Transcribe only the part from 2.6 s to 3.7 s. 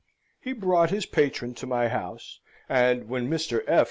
and when Mr.